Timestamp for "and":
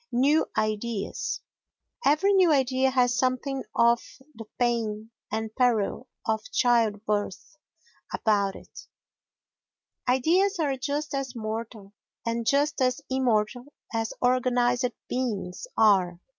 5.31-5.53, 12.25-12.47